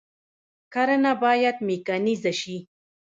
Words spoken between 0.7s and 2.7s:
کرنه باید میکانیزه شي